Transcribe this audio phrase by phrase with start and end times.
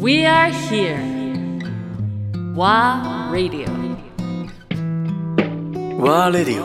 [0.00, 0.96] We are here.
[2.54, 3.68] WA Radio.
[5.98, 6.64] ワーレディ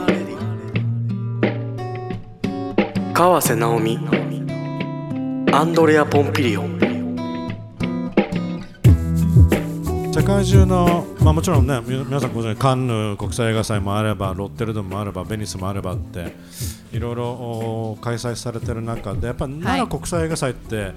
[3.12, 4.00] オ川瀬直美
[5.54, 6.80] アンドレア・ポンピリオン
[10.14, 16.34] 世界中の、まあ、もちろんねみ皆さんご存知カンヌ国際映画祭もあればロッテルダムもあればベニスもあればって
[16.96, 20.94] いろいろお開催されてる中でやっぱ奈良国際映画祭って、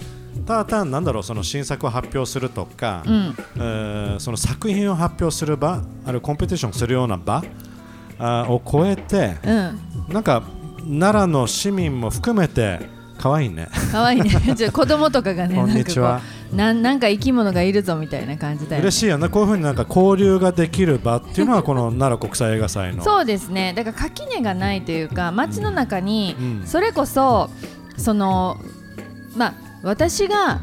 [0.47, 7.43] ただ単なんだろうその新作を発表するとか、えーその作品を発表する場あるいはコンペティションするような場
[8.19, 9.79] あーを超えてうん。
[10.13, 10.43] なんか
[10.85, 12.81] 奈良の市民も含めて
[13.19, 13.69] 可愛いね。
[13.91, 14.31] 可愛いね。
[14.55, 16.21] じゃあ子供とかがねこんにちは
[16.53, 18.83] ななんか生き物がいるぞみたいな感じだよね。
[18.83, 23.03] 嬉しいよねこういうふうになんか交流ができる場っていうのはこの 奈良国際映画祭の。
[23.03, 23.75] そうですね。
[23.77, 26.67] だから垣根がないというか街の中にうん。
[26.67, 27.51] それこそ
[27.97, 28.57] その
[29.37, 30.61] まあ私が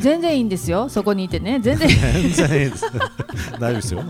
[0.00, 0.88] 全然いいんですよ。
[0.88, 1.60] そこにいてね。
[1.60, 1.88] 全然。
[1.88, 1.98] 全
[2.32, 2.84] 然いいです。
[3.58, 4.04] 大丈夫ですよ、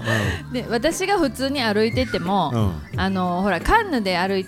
[0.53, 2.51] で私が普通に歩いてても、
[2.95, 3.01] うん。
[3.01, 4.47] あのほらカンヌで歩い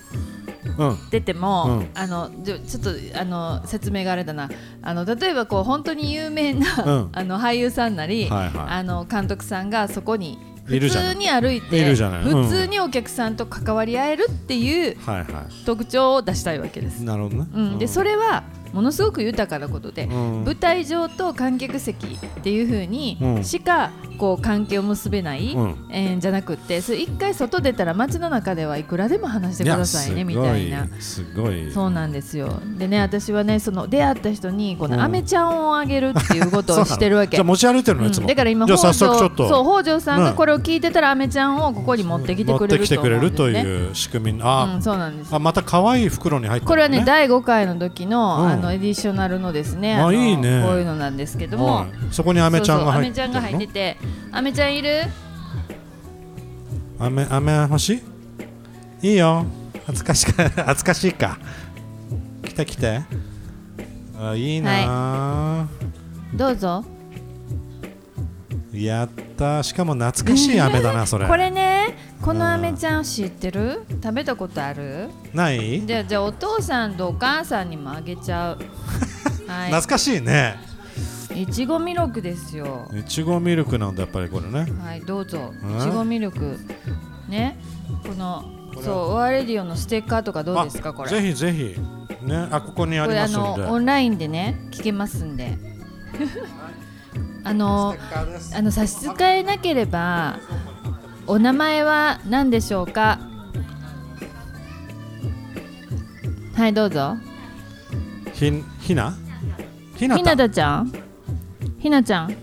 [0.78, 0.88] うん。
[0.90, 1.90] うんてても、うん。
[1.94, 4.48] あのちょっとあの説明があれだな。
[4.82, 7.08] あの例えばこう本当に有名な、うん。
[7.12, 14.96] あの俳優さんなり、あの監督さんがそこに普通に歩いて普通にお客さんと関わり合えるっていう
[15.64, 17.02] 特徴を出したいわけです。
[17.02, 18.42] いなるほどね、うん、でそれは
[18.76, 20.44] ものすごく豊かなことで、うん。
[20.44, 23.44] 舞台上と観客席っていう風にうん。
[23.44, 25.88] しかこう関係を結べない、うん。
[25.90, 30.88] えーじゃなくってそれ一回外出たら街の中ではいくらでも話してくださいねみやたいな。
[31.00, 31.68] すごい。
[31.68, 32.60] すそうなんですよ。
[32.78, 34.90] でね私はねその出会った人にこうん。
[34.90, 37.36] のアメちゃんをあげるっていうことをしてるわけ。
[37.36, 44.40] じゃあ持ち歩いてるのいつも、うんだから今北条そう北条さんがねこれを聞いてたらアメちゃんをここに持ってきてくれ持ってくれるという仕組み。
[44.42, 48.48] あ、うん、そうなんですあまた可愛い袋に入ってるこれはね第5回の時の,、うん。
[48.48, 50.62] あのエディショナルのですねあのいいね。
[50.66, 51.88] こういうのなんですけども、はい。
[52.10, 53.96] そこにアメちゃんが入ってアメちゃんが入ってて。
[54.32, 55.02] アメちゃんいる？
[56.98, 58.02] アメアメ欲し
[59.02, 59.08] い？
[59.10, 59.44] いいよ。
[59.86, 61.38] 恥ずかしか 恥ずかしいか。
[62.44, 63.02] 来て来て。
[64.18, 65.68] あいいな、
[66.32, 66.82] どうぞ。
[68.72, 71.26] やったしかも懐かしい飴だなそれ。
[71.28, 71.75] これね
[72.26, 73.82] このアメちゃん知ってる？
[74.02, 75.10] 食べたことある？
[75.32, 75.86] ない？
[75.86, 78.58] じゃあじゃあお父さんとお母さんにもあげちゃう。
[79.46, 80.56] は懐かしいね。
[81.32, 82.90] いいちごミルクですよ。
[82.92, 84.66] いちごミルクなんだやっぱりこれね。
[84.82, 85.52] はいどうぞ。
[85.62, 85.78] うん？
[85.78, 86.58] いちごミルク。
[87.28, 87.60] ね？
[88.04, 88.44] この
[88.82, 91.10] そうオアレディオのステッカーとかどうですかこれ？
[91.10, 91.76] ぜひぜひ。
[92.26, 92.48] ね？
[92.50, 93.38] あここにありますんで。
[93.38, 95.56] のオンラインでね聞けますんで。
[97.44, 97.94] あの
[98.56, 100.40] あの差し支えなければ
[101.28, 103.18] お名前は何でしょうか？
[106.54, 107.16] はいどうぞ。
[108.32, 109.16] ひひな？
[109.96, 110.92] ひなひなたたちゃん？
[111.78, 112.36] ひなちゃん？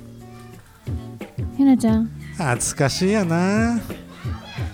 [1.57, 2.07] ひなちゃん？
[2.37, 3.79] 懐かしいやな。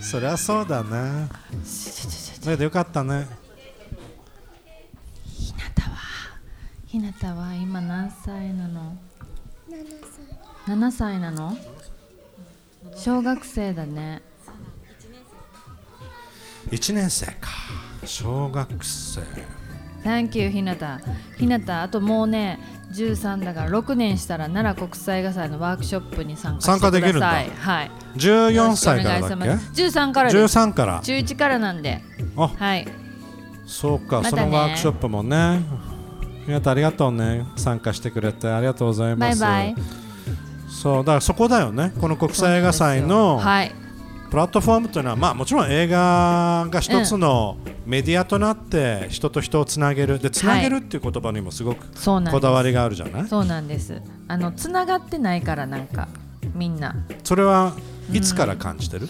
[0.02, 1.30] そりゃそうだな。
[1.64, 3.28] それでよかったね。
[5.24, 5.98] ひなたは？
[6.88, 8.98] ひなたは今何歳なの
[10.66, 11.56] ？7歳なの？
[12.96, 14.22] 小学生だね。
[16.70, 17.50] 1年生か。
[18.06, 19.22] 小学生。
[20.04, 21.02] Thank you ひなた
[21.38, 22.58] ひなたあともうね
[22.94, 26.92] 13だから6年したら奈良国際映画祭のワークショップに参加してください。
[26.92, 27.28] 参加できるんだ。
[27.28, 27.92] はい。
[28.16, 29.46] 14歳からだっけ？
[29.46, 29.82] よろしくお願いします。
[29.82, 30.58] 13からです。
[30.58, 31.02] 13から。
[31.02, 32.02] 中1からなんで。
[32.38, 32.48] あ。
[32.48, 32.88] はい。
[33.66, 34.30] そうか、ね。
[34.30, 35.62] そのワークショップもね。
[36.46, 37.46] ひなたありがとうね。
[37.56, 39.40] 参加してくれてありがとうございます。
[39.42, 39.84] バイバイ
[40.70, 41.92] そうだからそこだよね。
[42.00, 43.76] この国際映画祭のはい。
[44.30, 47.58] プラットフォームというのは、まあ、もちろん映画が一つの
[47.88, 50.20] メディアとなって人と人をつなげる。
[50.20, 53.28] でつなげるっていう言葉にもすごくこだわりがあるじゃない？
[53.28, 54.04] そうなんです。
[54.28, 56.08] あのつながってないからなんか
[56.54, 56.96] みんな。
[57.24, 57.74] それは
[58.14, 59.08] いつから感じてる、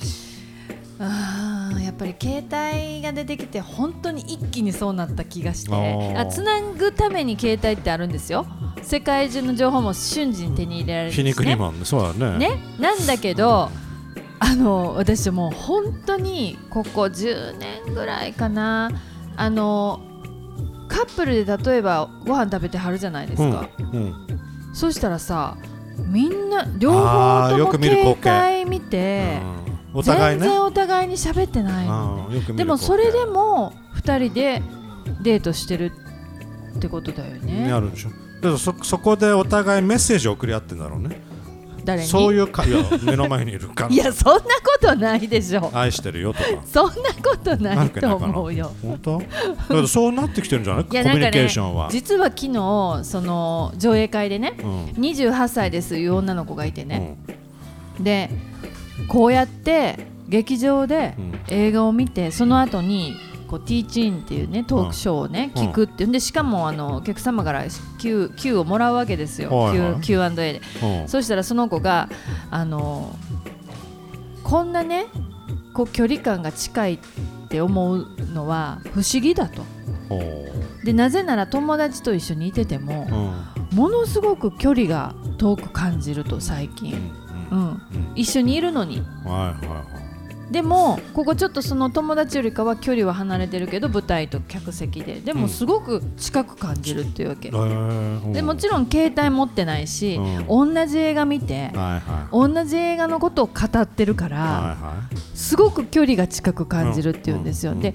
[1.00, 1.49] あー
[1.84, 6.16] やっぱり携帯が出てきて本当に一気にそうなった気がして。
[6.16, 8.46] あつなぐために携帯ってあるんですよ。
[8.82, 12.38] 世界中の情報も瞬時に手に入れられるん皮ですね肉にもねそうだね。
[12.38, 12.58] ね？
[12.80, 13.70] なんだけど
[14.40, 18.92] あの私もう本当にここ10年ぐらいかな。
[19.36, 20.00] あの
[20.88, 24.16] カップルで例えばご飯食べてはるじゃないですうんか、うん。
[24.74, 25.56] そしたらさ
[26.08, 28.22] みんな両方ともく見る光景。
[28.22, 30.42] 携帯見て、うんお互いね。
[30.44, 34.62] 全然お互いに喋ってないのうんよく見るでもそれでも2人で
[35.22, 35.92] デートしてる
[36.78, 37.66] ってことだよね。
[37.66, 38.10] ねあるでしょ。
[38.42, 41.22] でもそそこでお互いメッセージを送り合ってんだろうね。
[41.84, 42.08] 誰に？
[42.08, 44.48] そういうかいや目の前にいる彼い女やそんなこ
[44.82, 45.72] とないでしょ。
[45.74, 46.46] 愛してるよとか。
[46.66, 46.94] そんな
[47.24, 48.72] ことないと思うよ。
[48.82, 49.18] 本当？
[49.20, 49.26] だ
[49.70, 50.86] けどそうなってきてるんじゃない？
[50.90, 54.86] いやコミュニケーションは、実は昨日その上映会でねうん。
[55.02, 57.18] 28歳ですいう女の子がいてね、
[58.00, 58.30] で
[59.08, 61.30] こうやって劇場でうん。
[61.48, 63.16] 映画を見てその後に
[63.48, 65.64] こうティーチンっていうねトークショーをね、うん。
[65.70, 67.66] 聞くってでしかもあのお客様から
[68.00, 70.02] Q, Q をもらうわけですよ、はいはい。
[70.02, 70.62] Q&A で。
[70.84, 71.08] うん。
[71.08, 72.10] そしたらその子が
[72.52, 73.16] あの
[74.44, 75.08] こんなね
[75.74, 77.00] こう距離感が近いっ
[77.50, 79.64] て思うのは不思議だと。
[80.84, 83.08] でなぜなら友達と一緒にいてても
[83.72, 83.78] うん。
[83.78, 86.74] ものすごく距離が遠く感じると最うん。
[86.74, 87.12] 近、
[87.52, 87.62] ううん。
[87.62, 87.82] ん、
[88.16, 89.02] 一緒にいるのに。
[89.24, 90.10] はいはいはい。
[90.52, 95.22] でもここちょっとその友達よりかは距離は離れてるけど舞台と客席で。
[95.22, 98.32] でもすごく近く感じるっていうわけ、えー。
[98.32, 102.54] でもちろん携帯持ってないし、う同じ映画見てはいはい。
[102.54, 105.38] 同じ映画のことを語ってるから、はいはい。
[105.38, 107.80] すごく距離が近く感じるっていうんですよ、うん。
[107.80, 107.94] で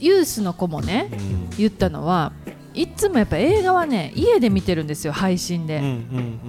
[0.00, 1.50] ユースの子もねうん。
[1.56, 2.32] 言ったのは
[2.74, 6.40] いつもやっぱ映画はね家で見てるんですよ配信で、うんうん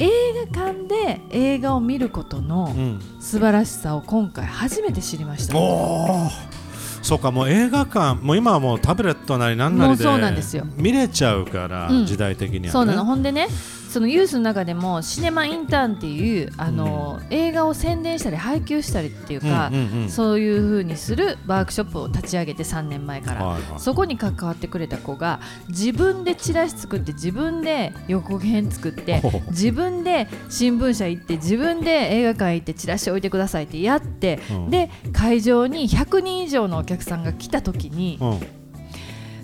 [0.00, 0.08] 映
[0.52, 2.82] 画館で映画を見ることのうん。
[2.82, 5.56] うん素晴らしさを今回初めて知りました。
[5.56, 6.30] おお
[7.02, 10.66] そうかもう映画館もう今はもうタブレットなりなんなりでもうそうなんですよ。
[10.76, 12.06] 見れちゃうから、うん。
[12.06, 12.70] 時代的にはね。
[12.70, 13.04] そうなの。
[13.04, 13.48] ほんでね
[13.90, 19.72] そのユースの中でもシネマインターンっていうあの、映画を宣伝したり配給したりっていうか、
[20.08, 34.70] そういう風にするワークショップを立ち上げて3年前から、そこに関わってくれた子が自分でチラシ作って自分で予告編作って自分で新聞社行って自分で映画館行ってチラシ置いてくださいってやって、うん。
[34.70, 38.59] で会場に100人以上のお客さんが来た時に、うん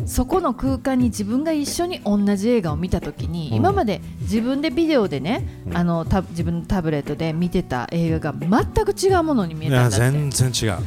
[0.05, 3.57] そこの空間に自分が一緒に同じ映画を見た時に、うん。
[3.57, 5.77] 今まで自分でビデオでね、うん。
[5.77, 10.11] あのタ自分のタブレットで見てた映画が全く違うものに見えたんだって。
[10.11, 10.79] 全然違う、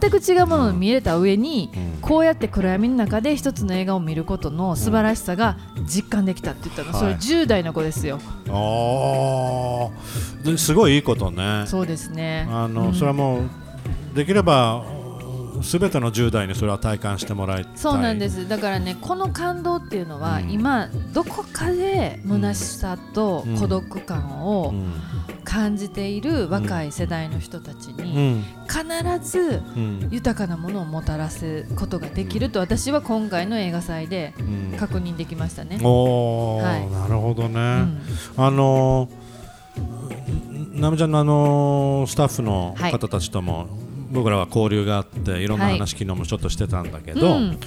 [0.00, 2.00] 全く違うものに見えた上に、うん。
[2.00, 7.16] こうやって暗闇の中で一つの映画を見ることの素晴らしさが実感できたって言ったの、はい。
[7.20, 10.52] それ10代の子ですよ、おー。
[10.52, 11.64] ですごいいいことね。
[11.66, 12.46] そうですね。
[12.50, 12.94] あの、うん。
[12.94, 13.48] それはもう
[14.14, 14.84] できれば
[15.62, 17.72] すべての10代にそれは体感してもらいたい。
[17.76, 18.42] そうなんです。
[18.42, 20.50] すだからねこの感動っていうのは、うん。
[20.50, 23.58] 今どこかで虚しさとうん。
[23.58, 24.92] 孤独感うをん。
[25.44, 28.44] 感じている若い世代の人たちうにん。
[28.68, 30.08] 必ずうん。
[30.10, 34.76] 豊かなものをもたらすことができると私は今回の映画祭でうん。
[34.78, 35.78] 確認できましたね。
[35.82, 36.90] おー、はい。
[36.90, 38.00] なるほどね、うん。
[38.36, 39.26] あのー
[40.80, 42.92] なめちゃんのあのースタッフのはい。
[42.92, 43.66] 方たちとも、
[44.10, 45.46] 僕らは交流があってい。
[45.46, 47.58] ろんなはい話、昨日もちょっとしてたんだけど、うん。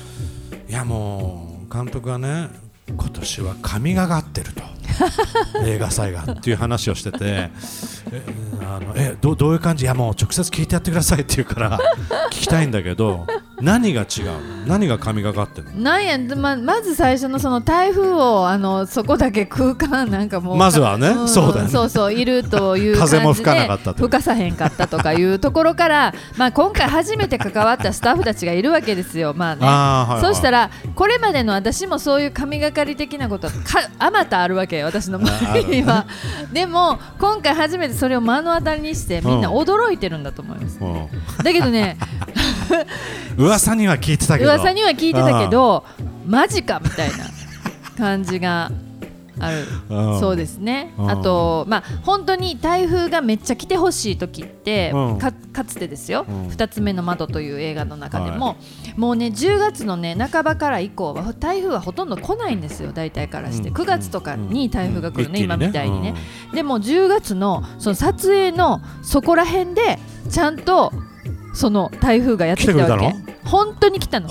[0.69, 2.49] いやもう監督がね
[2.87, 4.63] 今年は神がかってると。
[5.65, 7.19] 映画祭がっていう話をしてて
[8.11, 8.21] え
[8.61, 9.85] あのえどどういう感じ？
[9.85, 11.79] いやもう直接聞いてやってくださいって言うから
[12.31, 13.25] 聞きたいんだけど
[13.61, 14.67] 何が違うの？
[14.67, 15.81] 何が神がかってるの？
[15.81, 16.05] なん？
[16.05, 20.57] やままず最初のその台風をあのそこだけ空間なんかもう。
[20.59, 21.71] まずはねんそうだよね。
[21.71, 29.33] そうそういるという感じで風も吹かなかったと吹かさへんかったとかいうところからまあ今回初めて関わったスタッフたちがいるわけですよ。
[29.35, 29.61] まあね。
[29.63, 30.33] あーはいはい。
[30.33, 33.49] そしたらこれまでの私もそういう神がかり的なこと
[33.99, 36.05] あまたあるわけ私の周りには
[36.53, 41.07] でも今回初めてそれを目の当たりにしてみんな驚いてるんだと思います、うん。
[41.43, 41.97] だけどね
[43.37, 44.49] 噂には聞いてたけど。
[44.49, 45.85] 噂には聞いてたけど
[46.25, 47.25] マジかみたいな
[47.97, 48.71] 感じが
[49.39, 49.65] ある。
[49.89, 50.93] うんそうですね。
[50.97, 51.09] うん。
[51.11, 55.17] あとまあ本当に台風がめっちゃ来てほしい時ってうん。
[55.17, 56.25] かかつてですよ。
[56.27, 56.47] うん。
[56.47, 58.57] 2つ目の窓という映画の中でも
[58.97, 62.91] もうね10月のね半ばから以降は台風はほとんど来ないんですよ。
[62.91, 63.69] 大体からして。
[63.69, 63.75] うん。
[63.75, 65.45] 9月とかに台風が来るねうん。
[65.45, 66.15] 今みたいにね。
[66.53, 70.91] でも10月のその撮影のそこら辺でちゃんと
[71.53, 73.13] その台風がやってきたわけ。
[73.45, 74.27] 本当に来たの。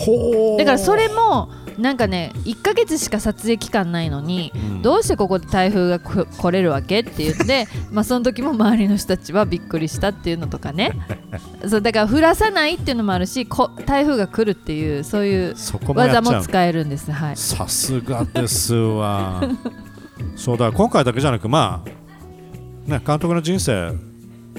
[0.59, 4.83] だからそれもなんかね1ヶ月しか撮影期間ないのに、うん。
[4.83, 10.93] どうしてここで台風がこ来れるわけって言って まあその時も周りの人たちはびっくりしたっていうのとかね。
[11.67, 15.55] そうだから降らさないっていうのもあるしこ台風が来るっていうそういう
[15.95, 17.13] 技も使えるんです。
[17.13, 17.37] はい。
[17.37, 19.43] さすがですわ。
[20.35, 23.95] そうだ今回だけじゃなくまあね監督の人生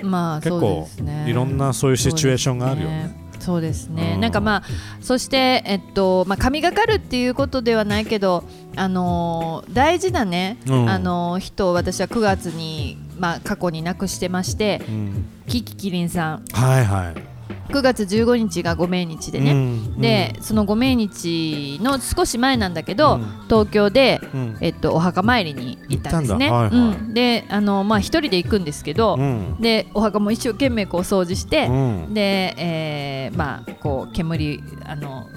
[0.02, 1.26] まあ結構ね。
[1.28, 4.22] いろんなそういうシチュエーションがあるよねそうですね、うん。
[4.22, 4.64] なんかまあ
[5.02, 8.44] そしてえっとまあ神がかるっていうことではないけど
[8.76, 10.90] あのー大事なね、うん。
[10.90, 15.26] あのー人を私は9月にまあ過去に亡くしてましてうん。
[15.48, 16.46] キキキリンさん。
[16.52, 17.29] はいはい
[17.70, 23.44] 9月15日がご命日でね、うんでそのご命日の少し前なんだけど、うん。
[23.48, 24.58] 東京で、うん。
[24.62, 26.50] えっと、お墓参りに行ったんですね。
[26.50, 26.72] はいはい。
[26.72, 26.80] う
[27.10, 29.58] ん、であの、まあ、一人で行くんですけど、うん。
[29.60, 32.14] でお墓も一生懸命こう掃除して、うん。
[32.14, 35.28] で、えーまあこう煙あの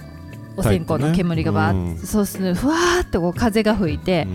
[0.57, 1.99] お線香の煙がバーッ、うん。
[1.99, 4.27] そうするとふわーっとこう風が吹いて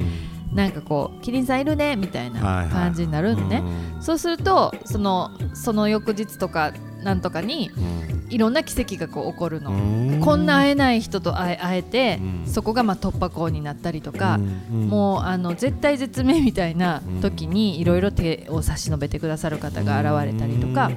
[0.51, 0.55] う、ん。
[0.55, 2.69] なんかこう「キリンさんいるね」みたいはいはない。
[2.69, 3.63] 感じになるのね、
[3.95, 4.01] うん。
[4.01, 6.73] そうするとそのその翌日とか
[7.07, 7.71] なんとかに
[8.29, 10.19] いろんな奇跡がこう起こるの、うん。
[10.19, 12.51] こんな会えない人と会えて、うん。
[12.51, 14.89] そこがまあ突破口になったりとか、うん。
[14.89, 20.91] もうあの絶対絶命みたいな時にいろいろ手を差し伸べてくださる方が現れたりとか、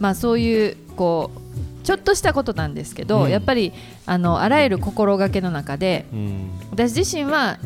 [0.00, 3.30] まあそういうこうちょっとしたことなんですけど、うん。
[3.30, 3.72] やっぱり
[4.06, 6.18] あのあらゆる心がけの中でうん。
[6.18, 7.58] うん私自身は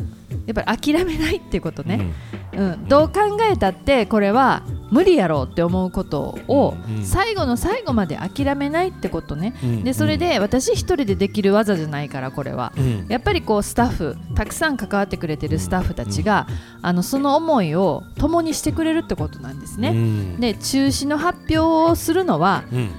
[0.45, 2.11] やっぱり諦めないっていうことね、
[2.53, 2.87] うん。
[2.87, 12.73] どう考えたってこれは無理やろうって思うことをうん最後の最後まで諦めないってことね、うんでそれで私一人でできる技じゃないからこれは。
[12.77, 13.05] うん。
[13.09, 16.47] やっぱりこうスタッフたくさん関わってくれてるスタッフたちが、
[16.81, 19.89] あのその思いを共にしてくれるってことなんですね。
[19.89, 20.39] うん。
[20.39, 22.89] で中止の発表をするのは、うん。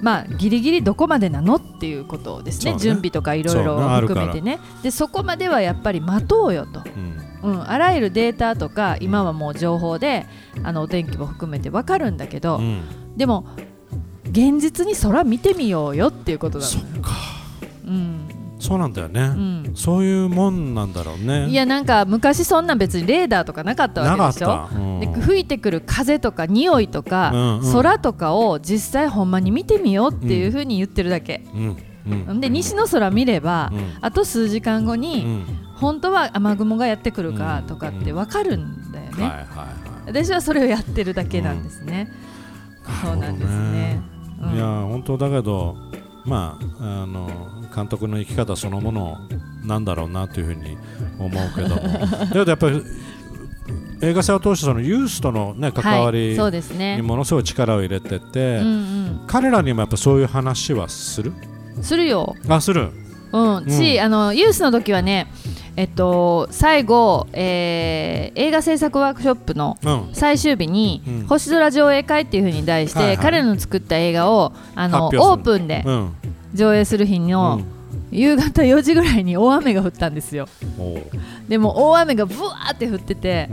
[0.00, 2.72] まあ、ギリギリどこまでなのっていうことですね。
[2.72, 2.78] ね。
[2.78, 4.58] 準備とかいろいろ含めてね。
[4.82, 6.82] でそこまではやっぱり待とうよと、
[7.46, 10.26] うんうん、あらゆるデータとか今はもう情報で
[10.62, 12.82] あのお天気も含めて分かるんだけど、うん。
[13.16, 13.46] でも
[14.24, 17.12] 現実に空見てみようよっていうことなのそっか。
[17.86, 18.28] うん。
[18.58, 19.72] そうなんだよね、うん。
[19.74, 21.46] そういうもんなんだろうね。
[21.48, 24.48] いやなんか昔そんな別にレーダーとかなかったわけでしょ？
[24.48, 25.00] た、うん。
[25.00, 27.72] で吹いてくる風とか匂いとか、うんうん。
[27.72, 31.76] 空とかを実際ほんまに見てみようっていうふうに言ってるだけ、うん。
[32.28, 32.40] うん。
[32.40, 33.80] で西の空見れば、うん。
[34.00, 39.46] あと数時間後うに、ん本当は雨雲がやってくるかとかって分かるんだよね、はいはいはい。
[40.06, 42.10] 私はそれをやってるだけなんですね、
[43.02, 44.00] そうなんですね、
[44.42, 44.54] うん。
[44.54, 45.76] いや本当だけど
[46.24, 47.28] まああの
[47.74, 49.18] 監督の生き方そのもの
[49.64, 50.76] なんだろうなというふうに
[51.18, 51.76] 思うけども。
[52.18, 52.82] だけどやっぱり
[54.00, 61.32] 映画祭を通してそのユースとの、ね、関わはい、りそうですにね、ものすごい力を入れてて、うん彼らにもやっぱそういう話はする？
[61.76, 62.90] うん、するよ、あする
[63.36, 64.04] うん、し、うん。
[64.04, 65.26] あのユースの時はね、
[65.76, 70.08] えっと、最後、えー映画制作ワークショップのうん。
[70.12, 71.26] 最終日に、うん。
[71.26, 73.18] 星空上映会っていう風に題して、はいはい。
[73.18, 76.12] 彼の作った映画をあのオープンでうん。
[76.54, 77.60] 上映する日の、
[78.10, 80.48] 夕方4時ぐらいに大雨が降ったんですよ。
[81.48, 83.48] でも大雨がブワーって降ってて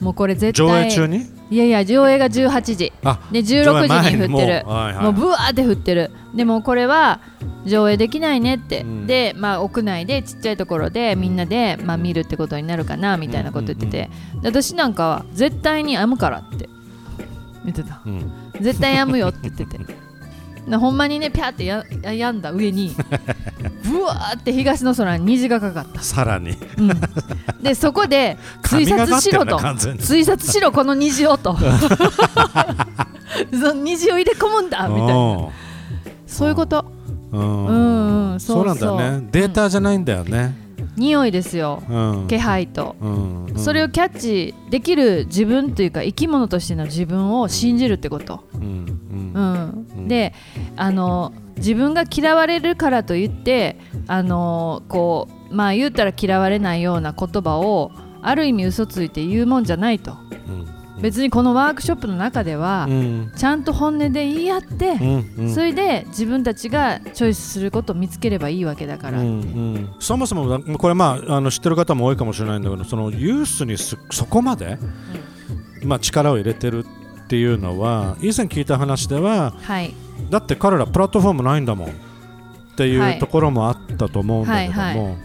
[0.00, 0.06] う、ん。
[0.06, 1.26] もうこれ絶対上映中に？
[1.50, 2.92] いやいや上映が18時。
[3.04, 5.04] あで16時に降ってるもうはいはい。
[5.04, 6.10] もうブワーって降ってる。
[6.34, 7.20] でもこれは
[7.64, 9.06] 上映できないねって、うん。
[9.06, 14.10] で、まあ、屋内でちっちゃいところでみんなで、まあ、見るってことになるかなみたいなこと言ってて、
[14.42, 16.68] で私なんかは絶対に編むからって。
[17.64, 18.00] 言ってた。
[18.04, 18.30] うん。
[18.60, 19.78] 絶対編むよって言ってて。
[20.68, 22.94] でほんまにねピャーってやややんだ上に
[23.88, 26.56] ブワーって東の空に虹がかかった、さらに。
[26.76, 26.88] うん、
[27.62, 30.00] でそこで推察しろと神がかってんな完全に。
[30.00, 31.56] 推察しろこの虹をと。
[33.52, 35.48] その虹を入れ込むんだみたいな。
[36.26, 36.84] そういうこと。
[37.32, 37.66] うん。
[37.66, 38.32] うん。
[38.32, 39.28] うんそうなんだよね。
[39.32, 40.67] データじゃないんだよね
[40.98, 41.82] 匂いですよ。
[41.88, 42.26] うん。
[42.28, 43.58] 気配と、うんうん。
[43.58, 50.32] それをキャッチできる自分というか生き物としての自分を信じるってこと、うんで
[50.76, 53.76] あの自分が嫌われるからといって
[54.06, 60.12] あのこうまあ言うたら嫌われないような言葉をある意味嘘ついて言うもんじゃないと。
[60.12, 60.27] うん
[61.00, 63.32] 別にこのワークショップの中では、うん。
[63.36, 64.96] ちゃんと本音で言い合って、
[65.54, 69.90] それで自分たちがチョイスすることを見つければいいわけだから、うんうん。
[70.00, 74.78] そもそもこれまああの知ってる方も多いかもしれないんだけどそのユースにすそこまで、
[75.84, 79.94] まあ、力を入れてるっていうのは以前聞いた話でははい。
[80.30, 81.92] だって彼らプラットフォームないんだもんっ
[82.76, 83.16] ていはい。
[83.16, 85.16] うところもあったと思うんだけども、はいは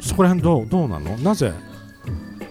[0.00, 1.18] そこら辺どうどうなの？
[1.18, 1.52] なぜ、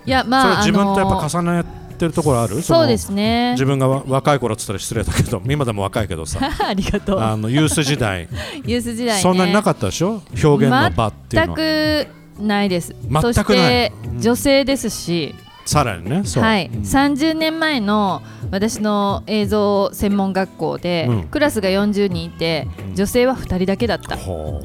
[0.06, 1.64] いやまあそれ自分とやっぱ重ね
[1.98, 2.62] てるところある？
[2.62, 3.52] そうですね。
[3.54, 6.40] 自分がわ若い頃っつったら失礼だけど今でも若いけどさ。
[6.68, 7.20] ありがとう。
[7.20, 8.28] あのユース時代。
[8.66, 9.22] ユース時代ね。
[9.22, 10.22] そんなになかったでしょ？
[10.44, 12.08] 表現の場っていうの全はく
[12.42, 12.96] ないです。
[13.02, 13.24] 全くない。
[13.24, 15.36] そしてうん女性ですし、
[15.66, 16.82] さらにねはい、うん。
[16.82, 21.24] 30年前の私の映像専門学校で、うん。
[21.26, 22.96] クラスが40人いてうん。
[22.96, 24.16] 女性は2人だけだった。
[24.16, 24.62] ほ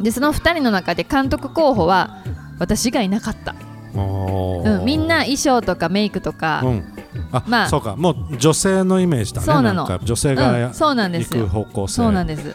[0.00, 2.18] でその2人の中で監督候補は
[2.58, 3.54] 私がいなかった、
[3.94, 6.84] うん、みんな衣装とかメイクとか、うん。
[7.32, 7.96] あ、まあそうか。
[7.96, 9.46] もう女性のイメージだね。
[9.46, 9.86] そうなの。
[10.02, 11.94] 女性うがんそうなんで行く方向性。
[11.94, 12.54] そうなんです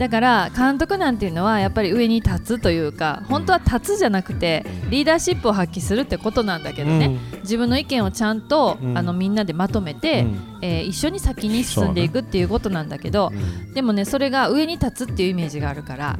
[0.00, 8.96] だから監督なんていうのはやっぱり上に立つというか本当は立つじゃなくてリーダーシップを発揮するってことなんだけどね、自分の意見をちゃんと、うん。
[8.96, 10.58] あのみんなでまとめて、うん。
[10.62, 13.30] えー一緒に先に進んでいくっていうことなんだけど、
[13.74, 16.18] でもねそれが上に立つっていうイメージがあるから、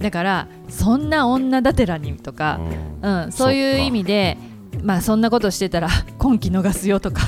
[0.00, 2.60] だからそんな女だてらにとか、
[3.02, 4.38] うん、そういう意味で
[4.82, 7.22] まあそんなことしてたら 今期逃すよとか。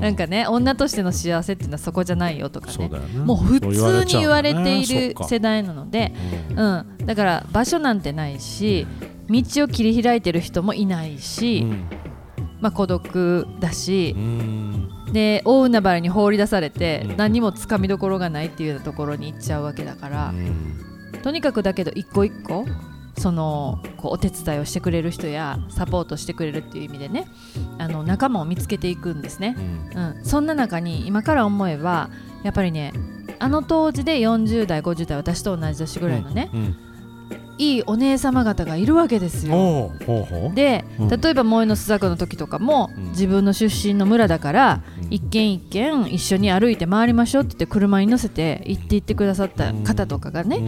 [0.00, 2.88] なんかね女としての幸せっていうのはそこじゃないよとかね。
[2.88, 6.12] ねもう普通に言われている世代なので、
[6.50, 8.86] うん、だから場所なんてないし
[9.28, 11.66] 道を切り開いてる人もいないし、
[12.60, 14.14] まあ、孤独だし、
[15.12, 17.16] で大海原に放り出されてうん。
[17.16, 20.34] 何もつかみどころがないっていうようなところに行っちゃうわけだから、
[21.22, 22.66] とにかくだけど一個一個
[23.16, 27.26] そのこうお手伝いをしてくれる人やサポートしてくれるっていう意味でね
[27.78, 29.56] あの仲間を見つけていくんですね、
[29.94, 32.10] うん、そんな中に今から思えば
[32.42, 32.92] やっぱりね
[33.38, 36.50] あの当時で40代50代私と同じ年ぐらいのね、
[37.58, 39.92] いいお姉様方がいるわけですよ。
[40.54, 41.08] でうん。
[41.08, 43.04] 例えば萌えの須作の時とかも、うん。
[43.10, 45.12] 自分の出身の村だから、うん。
[45.12, 50.60] 一軒一軒一緒に歩いて回りましょうって言って車に乗せて行って行ってくださった方とかがね、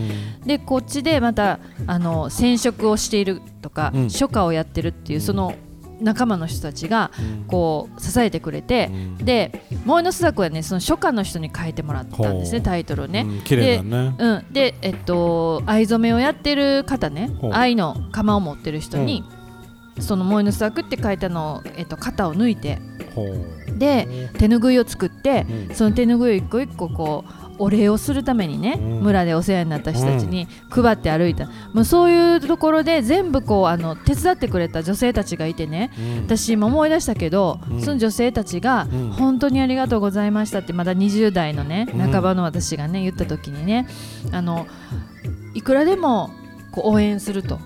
[0.44, 4.10] でこっちでまたあの染色をしているとか、うん。
[4.10, 5.54] 書家をやってるっていうその
[6.00, 7.10] 仲間の人たちが
[7.46, 13.20] こう支えてくれて、で萌えの須作はねその書家の人に書いてもらったんですねタイトルをね。
[13.20, 13.40] うん。
[13.42, 14.16] 綺麗だね。
[14.18, 19.24] うん、で、えっと、藍染めをやってる方ね藍の釜を持ってる人に、
[20.00, 22.78] その萌えの須作って書いたのを、えっと、型を抜いて
[23.78, 25.74] で手ぬぐいを作って、うん。
[25.74, 29.00] その手ぬぐいを一個一個こうお礼をするためにね、うん。
[29.00, 36.24] 村でお世話になった人たちに配って歩いた、もうそういうところで全部こうあの手伝ってくれた女性たちがいてねうん。
[36.24, 37.80] 私今思い出したけど、うん。
[37.80, 39.10] その女性たちが、うん。
[39.12, 42.06] 本当にありがとうございましたってまだ20代のね、うん。
[42.10, 43.88] 半ばの私がね言った時にね
[44.32, 44.66] あの
[45.54, 46.30] いくらでも
[46.72, 47.58] こう応援すると、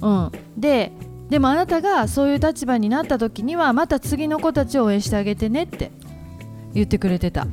[0.00, 0.92] うん、で
[1.28, 5.92] でもあなたがそういう立場になった時にはまた次の子たちを応援してあげてねって
[6.74, 7.46] 言ってくれてた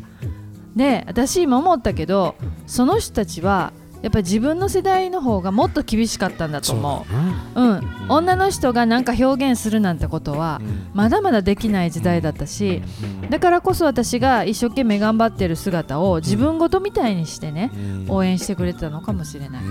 [0.78, 2.36] で私今思ったけど
[2.68, 7.16] その人たちはやっぱり自分の世代の方がもっと厳しかったんだとそう思だ
[7.56, 12.84] ううん、女の人がなんか表現するなんてことはねまだまだできない時代だったし
[13.30, 17.72] だからこそ私が一生懸命頑張ってる姿を自分ごとみたいにしてね
[18.08, 19.64] 応援してくれてたのかもしれない。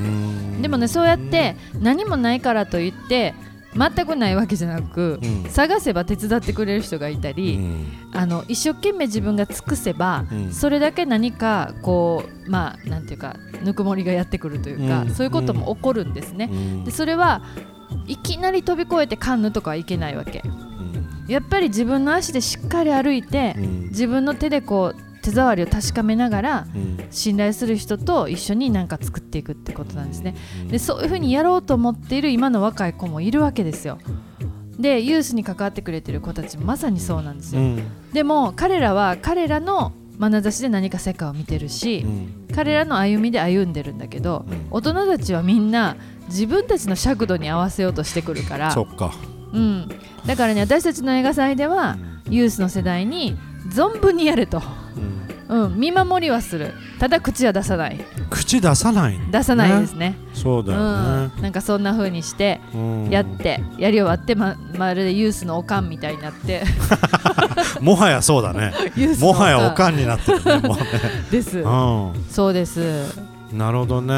[0.60, 3.34] でもねそうやって何もないからといって
[3.76, 5.50] 全くないわけじゃなくうん。
[5.50, 7.60] 探せば手伝ってくれる人がいたり
[8.12, 10.52] あの一生懸命自分が尽くせばうん。
[10.52, 15.10] それだけ何かこうまあなんていうかぬくもりがやってくるというかうん。
[15.15, 16.50] そういうことも起こるんですね。
[16.84, 17.43] でそれは
[18.06, 20.43] いきなり飛び越えてカンヌとかはいけないわけ。
[21.28, 23.54] やっぱり自分の足でしっかり歩いて
[23.89, 26.67] 自分の手でこう手触りを確かめながら
[27.10, 30.36] 信頼する人と一緒に何か作っていくってことなんですね。
[30.71, 33.99] でそういうふうにやろうと思っている今の若い子もいるわけですよ。
[34.78, 37.62] でユースに関わってくれてる子たちもまさにそうなんですよ、
[38.12, 42.06] でも彼らは彼らの眼差しで何か世界を見てるし、
[42.54, 44.67] 彼らの歩みで歩んでるんだけど、うん。
[44.71, 45.97] 大人たちはみんな
[46.28, 48.71] 自分たちの尺度に合わせようとしてくるから。
[48.71, 49.12] そっか。
[49.52, 49.89] うん、
[50.26, 51.97] だからね私たちの映画祭では、
[52.28, 53.36] ユースの世代に
[53.71, 54.62] 存分にやれと、
[55.49, 56.73] うん、見守りはする。
[56.99, 58.04] ただ口は出さない。
[58.30, 60.17] 口出さない出さないですね。
[60.35, 61.32] そうだよね。
[61.37, 63.11] うん、なんかそんな風にしてうん。
[63.11, 66.65] やって、やり終わってままるでユースのおかんみたいになって。
[67.80, 68.73] もはやそうだね。
[69.21, 70.85] もはやおかんになってるねもうね。
[71.30, 71.59] です。
[71.61, 71.65] う
[72.30, 72.80] そうです。
[72.80, 74.15] んなるほどね